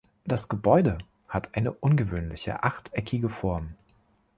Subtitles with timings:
[0.25, 0.97] Das Gebäude
[1.27, 3.75] hat eine ungewöhnliche achteckige Form.